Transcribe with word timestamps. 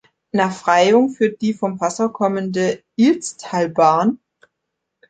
Nach 0.31 0.51
Freyung 0.51 1.11
führt 1.11 1.43
die 1.43 1.53
von 1.53 1.77
Passau 1.77 2.09
kommende 2.09 2.81
Ilztalbahn. 2.95 4.17